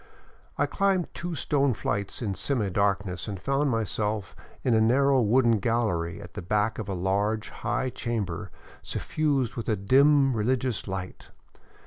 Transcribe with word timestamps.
I 0.57 0.65
climbed 0.65 1.13
two 1.13 1.35
stone 1.35 1.75
flights 1.75 2.23
in 2.23 2.33
semi 2.33 2.69
darkness 2.71 3.27
and 3.27 3.39
found 3.39 3.69
myself 3.69 4.35
in 4.63 4.73
a 4.73 4.81
narrow 4.81 5.21
wooden 5.21 5.59
gallery 5.59 6.19
at 6.19 6.33
the 6.33 6.41
back 6.41 6.79
of 6.79 6.89
a 6.89 6.95
large, 6.95 7.49
high 7.51 7.91
chamber 7.91 8.49
suf 8.81 9.03
fused 9.03 9.53
with 9.55 9.69
a" 9.69 9.75
dim 9.91 10.33
religious 10.35 10.87
light." 10.87 11.29